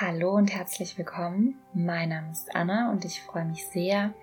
Hallo 0.00 0.30
und 0.30 0.54
herzlich 0.54 0.96
willkommen. 0.96 1.56
Mein 1.74 2.10
Name 2.10 2.30
ist 2.30 2.54
Anna 2.54 2.92
und 2.92 3.04
ich 3.04 3.20
freue 3.20 3.46
mich 3.46 3.66
sehr, 3.66 4.14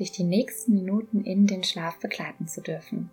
dich 0.00 0.10
die 0.10 0.24
nächsten 0.24 0.72
Minuten 0.72 1.22
in 1.22 1.46
den 1.46 1.64
Schlaf 1.64 1.98
begleiten 1.98 2.48
zu 2.48 2.62
dürfen. 2.62 3.10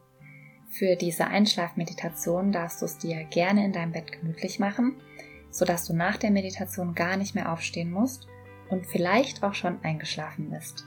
Für 0.70 0.96
diese 0.96 1.27
Einschlafmeditation 1.27 2.54
darfst 2.54 2.81
du 2.81 2.85
es 2.85 2.99
dir 2.99 3.25
gerne 3.25 3.65
in 3.65 3.73
deinem 3.73 3.91
Bett 3.91 4.13
gemütlich 4.13 4.59
machen, 4.59 4.96
sodass 5.52 5.88
du 5.88 5.93
nach 5.93 6.16
der 6.16 6.31
Meditation 6.31 6.95
gar 6.95 7.17
nicht 7.17 7.35
mehr 7.35 7.52
aufstehen 7.52 7.91
musst 7.91 8.27
und 8.70 8.88
vielleicht 8.88 9.43
auch 9.43 9.54
schon 9.54 9.84
eingeschlafen 9.84 10.52
bist. 10.52 10.86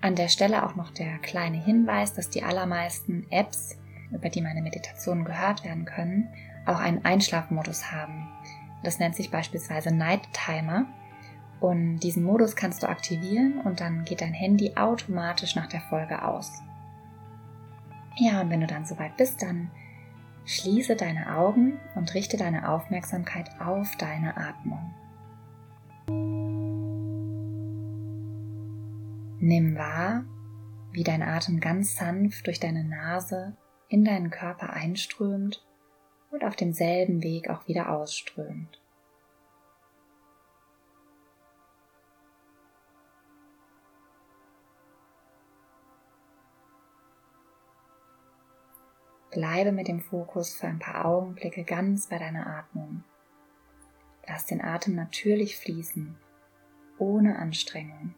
An 0.00 0.14
der 0.14 0.28
Stelle 0.28 0.64
auch 0.64 0.76
noch 0.76 0.92
der 0.92 1.18
kleine 1.18 1.60
Hinweis, 1.60 2.14
dass 2.14 2.30
die 2.30 2.44
allermeisten 2.44 3.26
Apps, 3.30 3.76
über 4.12 4.28
die 4.28 4.42
meine 4.42 4.62
Meditationen 4.62 5.24
gehört 5.24 5.64
werden 5.64 5.86
können, 5.86 6.28
auch 6.66 6.78
einen 6.78 7.04
Einschlafmodus 7.04 7.90
haben. 7.90 8.28
Das 8.82 8.98
nennt 8.98 9.16
sich 9.16 9.30
beispielsweise 9.30 9.94
Night 9.94 10.28
Timer. 10.32 10.86
Und 11.60 12.00
diesen 12.00 12.22
Modus 12.22 12.54
kannst 12.54 12.82
du 12.82 12.88
aktivieren 12.88 13.60
und 13.62 13.80
dann 13.80 14.04
geht 14.04 14.20
dein 14.20 14.32
Handy 14.32 14.76
automatisch 14.76 15.56
nach 15.56 15.66
der 15.66 15.80
Folge 15.80 16.24
aus. 16.24 16.62
Ja, 18.16 18.40
und 18.40 18.50
wenn 18.50 18.60
du 18.60 18.66
dann 18.66 18.84
soweit 18.84 19.16
bist, 19.16 19.42
dann 19.42 19.70
schließe 20.44 20.96
deine 20.96 21.36
Augen 21.36 21.78
und 21.94 22.14
richte 22.14 22.36
deine 22.36 22.68
Aufmerksamkeit 22.68 23.60
auf 23.60 23.96
deine 23.96 24.36
Atmung. 24.36 24.94
Nimm 29.40 29.76
wahr, 29.76 30.24
wie 30.92 31.04
dein 31.04 31.22
Atem 31.22 31.60
ganz 31.60 31.96
sanft 31.96 32.46
durch 32.46 32.58
deine 32.58 32.84
Nase 32.84 33.56
in 33.88 34.04
deinen 34.04 34.30
Körper 34.30 34.72
einströmt 34.72 35.64
und 36.30 36.44
auf 36.44 36.56
demselben 36.56 37.22
Weg 37.22 37.48
auch 37.48 37.68
wieder 37.68 37.90
ausströmt. 37.90 38.77
Bleibe 49.30 49.72
mit 49.72 49.88
dem 49.88 50.00
Fokus 50.00 50.54
für 50.54 50.66
ein 50.66 50.78
paar 50.78 51.04
Augenblicke 51.04 51.64
ganz 51.64 52.08
bei 52.08 52.18
deiner 52.18 52.46
Atmung. 52.46 53.04
Lass 54.26 54.46
den 54.46 54.62
Atem 54.62 54.94
natürlich 54.94 55.58
fließen, 55.58 56.16
ohne 56.98 57.38
Anstrengung. 57.38 58.14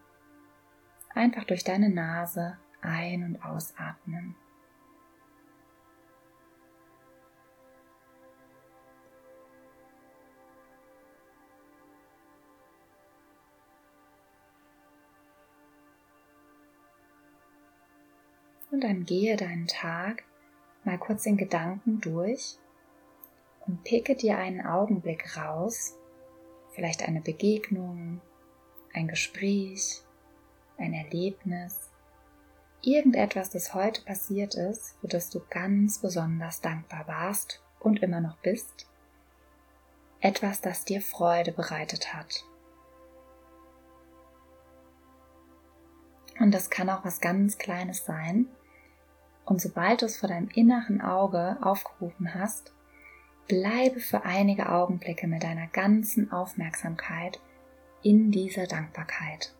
Einfach 1.12 1.44
durch 1.44 1.64
deine 1.64 1.90
Nase 1.90 2.58
ein- 2.80 3.24
und 3.24 3.44
ausatmen. 3.44 4.36
Und 18.70 18.84
dann 18.84 19.04
gehe 19.04 19.36
deinen 19.36 19.66
Tag 19.66 20.22
mal 20.84 20.98
kurz 20.98 21.26
in 21.26 21.36
Gedanken 21.36 22.00
durch 22.00 22.58
und 23.66 23.84
picke 23.84 24.16
dir 24.16 24.38
einen 24.38 24.64
Augenblick 24.64 25.36
raus, 25.36 25.96
vielleicht 26.72 27.06
eine 27.06 27.20
Begegnung, 27.20 28.20
ein 28.92 29.08
Gespräch, 29.08 30.02
ein 30.78 30.92
Erlebnis, 30.92 31.90
irgendetwas, 32.82 33.50
das 33.50 33.74
heute 33.74 34.02
passiert 34.02 34.54
ist, 34.54 34.96
für 35.00 35.08
das 35.08 35.30
du 35.30 35.40
ganz 35.50 36.00
besonders 36.00 36.60
dankbar 36.60 37.06
warst 37.06 37.62
und 37.78 38.02
immer 38.02 38.20
noch 38.20 38.38
bist, 38.38 38.86
etwas, 40.20 40.60
das 40.60 40.84
dir 40.84 41.00
Freude 41.00 41.52
bereitet 41.52 42.14
hat. 42.14 42.44
Und 46.38 46.52
das 46.52 46.70
kann 46.70 46.88
auch 46.88 47.04
was 47.04 47.20
ganz 47.20 47.58
Kleines 47.58 48.04
sein, 48.04 48.48
und 49.44 49.60
sobald 49.60 50.02
du 50.02 50.06
es 50.06 50.16
vor 50.16 50.28
deinem 50.28 50.48
inneren 50.48 51.00
Auge 51.00 51.56
aufgerufen 51.60 52.34
hast, 52.34 52.72
bleibe 53.48 54.00
für 54.00 54.24
einige 54.24 54.68
Augenblicke 54.68 55.26
mit 55.26 55.42
deiner 55.42 55.66
ganzen 55.66 56.30
Aufmerksamkeit 56.30 57.40
in 58.02 58.30
dieser 58.30 58.66
Dankbarkeit. 58.66 59.52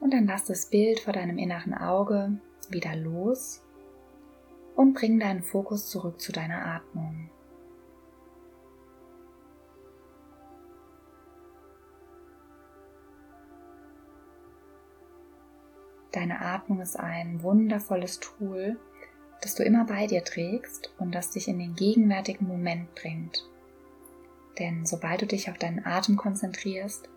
Und 0.00 0.12
dann 0.12 0.26
lass 0.26 0.44
das 0.44 0.66
Bild 0.66 1.00
vor 1.00 1.12
deinem 1.12 1.38
inneren 1.38 1.74
Auge 1.74 2.38
wieder 2.70 2.94
los 2.96 3.62
und 4.76 4.94
bring 4.94 5.18
deinen 5.18 5.42
Fokus 5.42 5.88
zurück 5.88 6.20
zu 6.20 6.32
deiner 6.32 6.64
Atmung. 6.64 7.30
Deine 16.12 16.40
Atmung 16.40 16.80
ist 16.80 16.98
ein 16.98 17.42
wundervolles 17.42 18.18
Tool, 18.20 18.78
das 19.42 19.54
du 19.54 19.62
immer 19.62 19.84
bei 19.84 20.06
dir 20.06 20.24
trägst 20.24 20.92
und 20.98 21.14
das 21.14 21.30
dich 21.30 21.48
in 21.48 21.58
den 21.58 21.74
gegenwärtigen 21.74 22.46
Moment 22.46 22.94
bringt. 22.94 23.48
Denn 24.58 24.84
sobald 24.84 25.22
du 25.22 25.26
dich 25.26 25.50
auf 25.50 25.58
deinen 25.58 25.84
Atem 25.84 26.16
konzentrierst, 26.16 27.08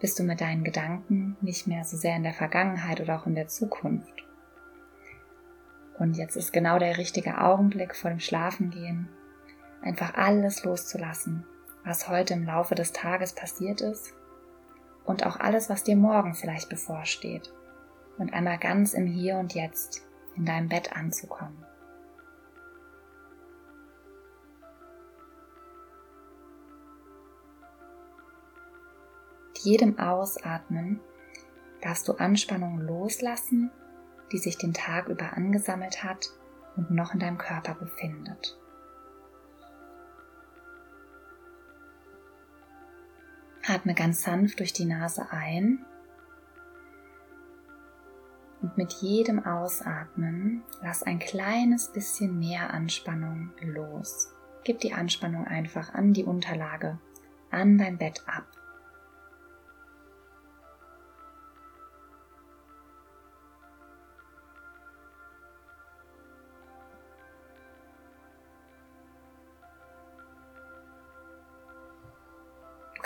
bist 0.00 0.18
du 0.18 0.22
mit 0.22 0.40
deinen 0.40 0.64
Gedanken 0.64 1.36
nicht 1.40 1.66
mehr 1.66 1.84
so 1.84 1.96
sehr 1.96 2.16
in 2.16 2.22
der 2.22 2.34
Vergangenheit 2.34 3.00
oder 3.00 3.20
auch 3.20 3.26
in 3.26 3.34
der 3.34 3.48
Zukunft. 3.48 4.26
Und 5.98 6.16
jetzt 6.16 6.36
ist 6.36 6.52
genau 6.52 6.78
der 6.78 6.96
richtige 6.96 7.40
Augenblick 7.40 7.96
vor 7.96 8.10
dem 8.10 8.20
Schlafengehen, 8.20 9.08
einfach 9.82 10.14
alles 10.14 10.64
loszulassen, 10.64 11.44
was 11.84 12.08
heute 12.08 12.34
im 12.34 12.44
Laufe 12.44 12.74
des 12.74 12.92
Tages 12.92 13.34
passiert 13.34 13.80
ist 13.80 14.14
und 15.04 15.26
auch 15.26 15.40
alles, 15.40 15.68
was 15.68 15.84
dir 15.84 15.96
morgen 15.96 16.34
vielleicht 16.34 16.68
bevorsteht 16.68 17.52
und 18.18 18.32
einmal 18.32 18.58
ganz 18.58 18.94
im 18.94 19.06
Hier 19.06 19.36
und 19.36 19.54
Jetzt 19.54 20.06
in 20.36 20.44
deinem 20.44 20.68
Bett 20.68 20.92
anzukommen. 20.96 21.64
Jedem 29.68 29.98
Ausatmen 29.98 30.98
darfst 31.82 32.08
du 32.08 32.14
Anspannung 32.14 32.78
loslassen, 32.80 33.70
die 34.32 34.38
sich 34.38 34.56
den 34.56 34.72
Tag 34.72 35.08
über 35.08 35.34
angesammelt 35.34 36.02
hat 36.02 36.30
und 36.76 36.90
noch 36.90 37.12
in 37.12 37.20
deinem 37.20 37.36
Körper 37.36 37.74
befindet. 37.74 38.58
Atme 43.66 43.94
ganz 43.94 44.22
sanft 44.22 44.60
durch 44.60 44.72
die 44.72 44.86
Nase 44.86 45.30
ein 45.30 45.84
und 48.62 48.78
mit 48.78 48.94
jedem 48.94 49.44
Ausatmen 49.44 50.62
lass 50.80 51.02
ein 51.02 51.18
kleines 51.18 51.92
bisschen 51.92 52.38
mehr 52.38 52.72
Anspannung 52.72 53.50
los. 53.60 54.32
Gib 54.64 54.80
die 54.80 54.94
Anspannung 54.94 55.46
einfach 55.46 55.92
an 55.92 56.14
die 56.14 56.24
Unterlage, 56.24 56.98
an 57.50 57.76
dein 57.76 57.98
Bett 57.98 58.22
ab. 58.26 58.47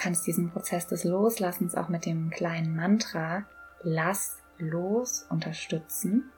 Kannst 0.02 0.26
diesen 0.26 0.50
Prozess 0.50 0.88
des 0.88 1.04
Loslassens 1.04 1.76
auch 1.76 1.88
mit 1.88 2.06
dem 2.06 2.30
kleinen 2.30 2.74
Mantra 2.74 3.44
Lass 3.84 4.42
los 4.58 5.26
unterstützen, 5.30 6.32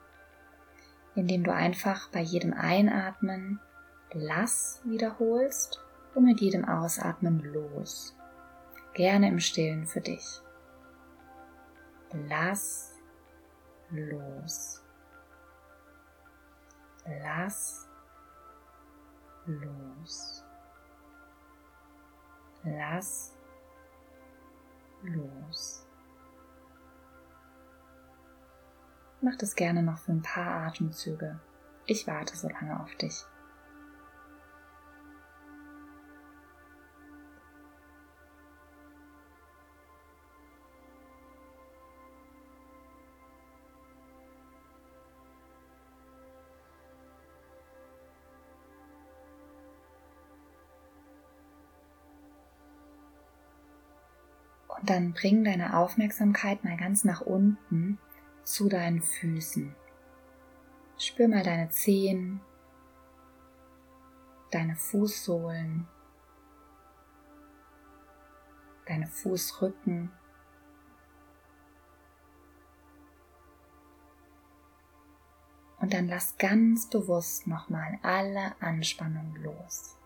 indem 1.15 1.43
du 1.43 1.51
einfach 1.51 2.11
bei 2.11 2.21
jedem 2.21 2.53
Einatmen 2.53 3.59
Lass 4.13 4.81
wiederholst 4.85 5.81
und 6.13 6.25
mit 6.25 6.41
jedem 6.41 6.63
Ausatmen 6.65 7.39
los. 7.39 8.15
Gerne 8.93 9.29
im 9.29 9.39
Stillen 9.39 9.87
für 9.87 10.01
dich. 10.01 10.41
Lass 12.11 12.93
los. 13.89 14.83
Lass 17.05 17.89
los. 19.47 20.43
Lass 22.63 23.34
los. 25.05 25.85
Mach 29.21 29.35
das 29.37 29.55
gerne 29.55 29.81
noch 29.81 29.97
für 29.97 30.11
ein 30.11 30.21
paar 30.21 30.67
Atemzüge. 30.67 31.39
Ich 31.85 32.05
warte 32.07 32.35
so 32.37 32.47
lange 32.49 32.79
auf 32.79 32.93
dich. 32.95 33.25
Dann 54.89 55.13
bring 55.13 55.43
deine 55.43 55.77
Aufmerksamkeit 55.77 56.63
mal 56.63 56.77
ganz 56.77 57.03
nach 57.03 57.21
unten 57.21 57.99
zu 58.43 58.69
deinen 58.69 59.01
Füßen. 59.01 59.75
Spür 60.97 61.27
mal 61.27 61.43
deine 61.43 61.69
Zehen, 61.69 62.41
deine 64.51 64.75
Fußsohlen, 64.75 65.87
deine 68.85 69.07
Fußrücken. 69.07 70.11
Und 75.79 75.93
dann 75.93 76.07
lass 76.07 76.37
ganz 76.37 76.89
bewusst 76.89 77.47
nochmal 77.47 77.99
alle 78.01 78.59
Anspannung 78.61 79.35
los. 79.35 79.97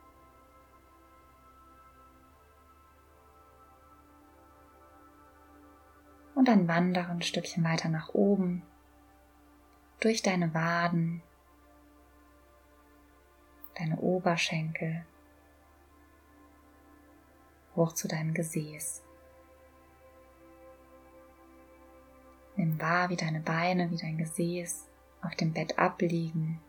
Und 6.39 6.47
dann 6.47 6.69
wandere 6.69 7.09
ein 7.09 7.21
Stückchen 7.21 7.65
weiter 7.65 7.89
nach 7.89 8.13
oben 8.13 8.63
durch 9.99 10.21
deine 10.21 10.53
Waden, 10.53 11.21
deine 13.75 13.97
Oberschenkel, 13.97 15.05
hoch 17.75 17.91
zu 17.91 18.07
deinem 18.07 18.33
Gesäß. 18.33 19.03
Nimm 22.55 22.79
wahr, 22.79 23.09
wie 23.09 23.17
deine 23.17 23.41
Beine, 23.41 23.91
wie 23.91 23.97
dein 23.97 24.17
Gesäß 24.17 24.87
auf 25.21 25.35
dem 25.35 25.51
Bett 25.51 25.77
abliegen. 25.77 26.61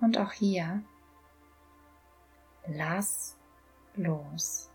Und 0.00 0.18
auch 0.18 0.30
hier 0.30 0.84
lass 2.68 3.36
los. 3.96 4.71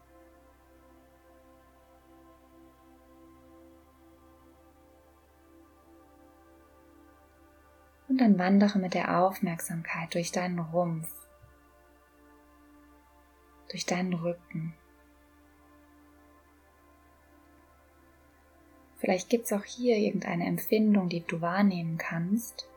Und 8.18 8.22
dann 8.22 8.40
wandere 8.40 8.80
mit 8.80 8.96
der 8.96 9.20
Aufmerksamkeit 9.20 10.12
durch 10.16 10.32
deinen 10.32 10.58
Rumpf, 10.58 11.14
durch 13.70 13.86
deinen 13.86 14.16
Rücken. 14.16 14.74
Vielleicht 18.98 19.30
gibt 19.30 19.46
es 19.46 19.54
auch 19.54 19.64
hier 19.64 19.98
irgendeine 19.98 20.48
Empfindung, 20.48 21.10
die 21.10 21.28
du 21.28 21.42
wahrnehmen 21.42 22.00
kannst. 22.00 22.68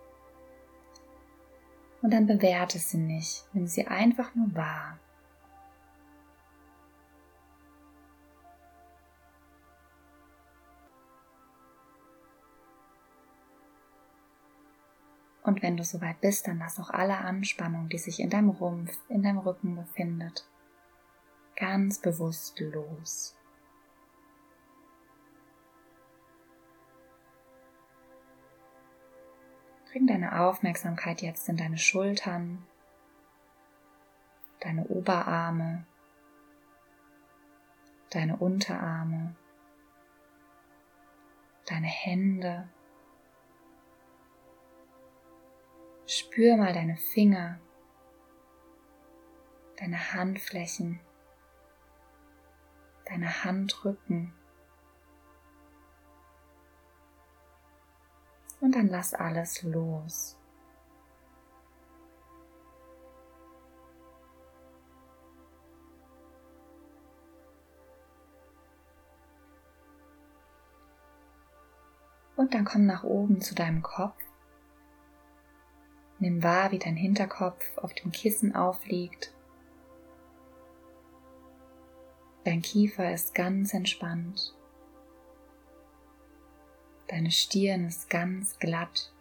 Und 2.02 2.12
dann 2.12 2.26
bewerte 2.26 2.78
sie 2.78 2.98
nicht, 2.98 3.46
nimm 3.54 3.66
sie 3.66 3.87
einfach 3.87 4.34
nur 4.34 4.54
wahr. 4.54 4.98
Und 15.50 15.62
wenn 15.62 15.76
du 15.76 15.82
soweit 15.82 16.20
bist, 16.20 16.47
dann 16.47 16.61
lass 16.61 16.79
auch 16.79 16.91
alle 16.91 17.19
Anspannung, 17.19 17.88
die 17.88 17.99
sich 17.99 18.20
in 18.20 18.31
deinem 18.31 18.50
Rumpf, 18.50 18.97
in 19.08 19.25
deinem 19.25 19.38
Rücken 19.38 19.75
befindet, 19.75 20.49
ganz 21.56 21.99
bewusst 21.99 22.61
los. 22.61 23.37
Bring 29.91 30.06
deine 30.06 30.41
Aufmerksamkeit 30.41 31.20
jetzt 31.20 31.49
in 31.49 31.56
deine 31.56 31.79
Schultern, 31.79 32.64
deine 34.61 34.87
Oberarme, 34.87 35.85
deine 38.11 38.37
Unterarme, 38.37 39.35
deine 41.67 41.88
Hände, 41.88 42.69
Spür 46.12 46.56
mal 46.56 46.72
deine 46.72 46.96
Finger, 46.96 47.60
deine 49.76 50.12
Handflächen, 50.12 50.98
deine 53.04 53.44
Handrücken. 53.44 54.34
Und 58.60 58.74
dann 58.74 58.88
lass 58.88 59.14
alles 59.14 59.62
los. 59.62 60.36
Und 72.34 72.52
dann 72.52 72.64
komm 72.64 72.86
nach 72.86 73.04
oben 73.04 73.40
zu 73.40 73.54
deinem 73.54 73.82
Kopf. 73.82 74.29
Nimm 76.20 76.43
wahr, 76.43 76.70
wie 76.70 76.78
dein 76.78 76.96
Hinterkopf 76.96 77.78
auf 77.78 77.94
dem 77.94 78.12
Kissen 78.12 78.55
aufliegt. 78.55 79.32
Dein 82.44 82.61
Kiefer 82.61 83.12
ist 83.12 83.35
ganz 83.35 83.73
entspannt. 83.73 84.54
Deine 87.09 87.30
Stirn 87.30 87.87
ist 87.87 88.11
ganz 88.11 88.59
glatt. 88.59 89.12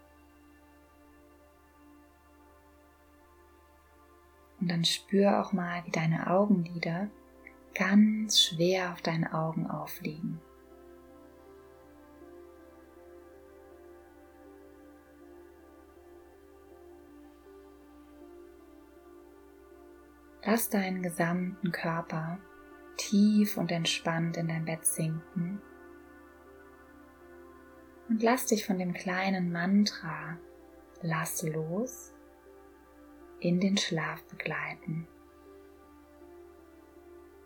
Und 4.60 4.68
dann 4.68 4.84
spür 4.84 5.40
auch 5.40 5.52
mal, 5.52 5.82
wie 5.86 5.90
deine 5.90 6.30
Augenlider 6.30 7.08
ganz 7.74 8.42
schwer 8.42 8.92
auf 8.92 9.00
deinen 9.00 9.26
Augen 9.26 9.66
aufliegen. 9.66 10.38
Lass 20.44 20.68
deinen 20.70 21.02
gesamten 21.02 21.70
Körper 21.72 22.38
tief 22.96 23.56
und 23.56 23.70
entspannt 23.70 24.36
in 24.36 24.48
dein 24.48 24.64
Bett 24.64 24.84
sinken 24.84 25.60
und 28.08 28.22
lass 28.22 28.46
dich 28.46 28.66
von 28.66 28.78
dem 28.78 28.92
kleinen 28.92 29.52
Mantra 29.52 30.38
Lass 31.02 31.42
los 31.42 32.12
in 33.38 33.58
den 33.58 33.78
Schlaf 33.78 34.22
begleiten. 34.24 35.08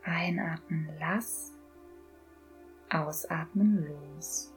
Einatmen, 0.03 0.91
lass, 0.99 1.53
ausatmen, 2.91 3.87
los. 3.87 4.53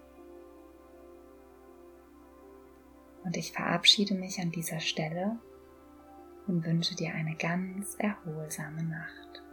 Und 3.23 3.37
ich 3.37 3.51
verabschiede 3.51 4.15
mich 4.15 4.39
an 4.39 4.49
dieser 4.49 4.79
Stelle 4.79 5.37
und 6.47 6.65
wünsche 6.65 6.95
dir 6.95 7.13
eine 7.13 7.35
ganz 7.35 7.95
erholsame 7.95 8.83
Nacht. 8.83 9.43